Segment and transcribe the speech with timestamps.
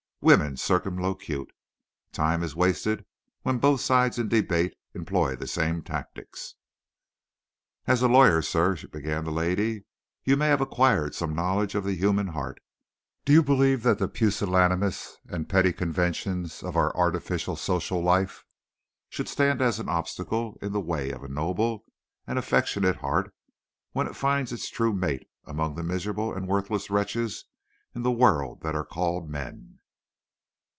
[0.23, 1.49] Women circumlocute.
[2.11, 3.05] Time is wasted
[3.41, 6.53] when both sides in debate employ the same tactics.
[7.87, 9.85] "As a lawyer, sir," began the lady,
[10.23, 12.59] "you may have acquired some knowledge of the human heart.
[13.25, 18.43] Do you believe that the pusillanimous and petty conventions of our artificial social life
[19.09, 21.83] should stand as an obstacle in the way of a noble
[22.27, 23.33] and affectionate heart
[23.93, 27.45] when it finds its true mate among the miserable and worthless wretches
[27.95, 29.79] in the world that are called men?"